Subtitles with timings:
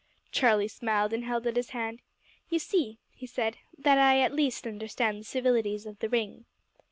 [0.31, 2.01] Charlie smiled, and held out his hand
[2.49, 6.45] "You see," he said, "that at least I understand the civilities of the ring."